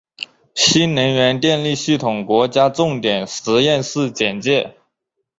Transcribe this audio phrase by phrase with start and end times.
[0.55, 4.75] 新能源电力系统国家重点实验室简介